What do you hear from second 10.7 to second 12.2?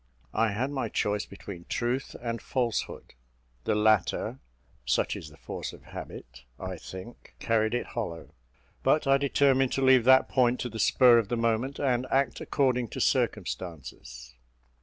spur of the moment, and